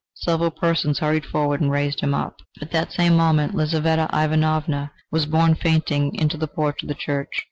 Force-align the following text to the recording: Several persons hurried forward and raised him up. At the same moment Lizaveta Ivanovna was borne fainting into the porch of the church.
Several 0.15 0.49
persons 0.49 0.97
hurried 0.97 1.27
forward 1.27 1.61
and 1.61 1.69
raised 1.69 1.99
him 1.99 2.15
up. 2.15 2.39
At 2.59 2.71
the 2.71 2.89
same 2.89 3.15
moment 3.15 3.53
Lizaveta 3.53 4.09
Ivanovna 4.11 4.91
was 5.11 5.27
borne 5.27 5.53
fainting 5.53 6.15
into 6.15 6.37
the 6.37 6.47
porch 6.47 6.81
of 6.81 6.87
the 6.89 6.95
church. 6.95 7.35